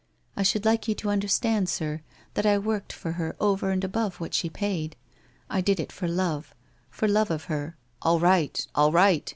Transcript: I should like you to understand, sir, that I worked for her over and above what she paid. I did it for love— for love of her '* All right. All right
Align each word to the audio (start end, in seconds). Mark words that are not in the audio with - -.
I 0.35 0.41
should 0.41 0.65
like 0.65 0.87
you 0.87 0.95
to 0.95 1.11
understand, 1.11 1.69
sir, 1.69 2.01
that 2.33 2.43
I 2.47 2.57
worked 2.57 2.91
for 2.91 3.11
her 3.11 3.35
over 3.39 3.69
and 3.69 3.83
above 3.83 4.19
what 4.19 4.33
she 4.33 4.49
paid. 4.49 4.95
I 5.47 5.61
did 5.61 5.79
it 5.79 5.91
for 5.91 6.07
love— 6.07 6.55
for 6.89 7.07
love 7.07 7.29
of 7.29 7.43
her 7.43 7.77
'* 7.93 8.01
All 8.01 8.19
right. 8.19 8.65
All 8.73 8.91
right 8.91 9.29